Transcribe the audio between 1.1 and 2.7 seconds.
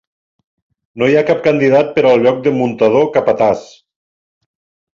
hi ha cap candidat per al lloc de